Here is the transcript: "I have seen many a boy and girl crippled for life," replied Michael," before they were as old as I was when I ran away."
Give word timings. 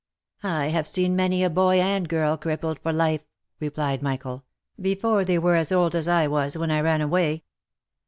"I 0.61 0.69
have 0.69 0.87
seen 0.87 1.15
many 1.15 1.43
a 1.43 1.49
boy 1.51 1.79
and 1.79 2.09
girl 2.09 2.35
crippled 2.35 2.79
for 2.79 2.91
life," 2.91 3.23
replied 3.59 4.01
Michael," 4.01 4.43
before 4.91 5.23
they 5.23 5.37
were 5.37 5.55
as 5.55 5.71
old 5.71 5.93
as 5.93 6.07
I 6.07 6.25
was 6.25 6.57
when 6.57 6.71
I 6.71 6.81
ran 6.81 7.01
away." 7.01 7.43